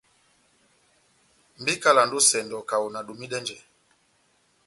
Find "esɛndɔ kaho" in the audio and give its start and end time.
2.23-2.85